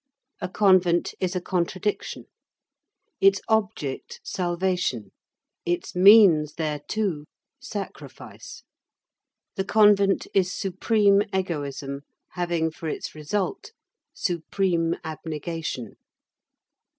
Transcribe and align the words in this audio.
A 0.41 0.49
convent 0.49 1.13
is 1.19 1.35
a 1.35 1.39
contradiction. 1.41 2.25
Its 3.19 3.39
object, 3.47 4.19
salvation; 4.23 5.11
its 5.63 5.95
means 5.95 6.53
thereto, 6.53 7.25
sacrifice. 7.59 8.63
The 9.57 9.63
convent 9.65 10.25
is 10.33 10.51
supreme 10.51 11.21
egoism 11.31 12.01
having 12.29 12.71
for 12.71 12.89
its 12.89 13.13
result 13.13 13.73
supreme 14.11 14.95
abnegation. 15.03 15.97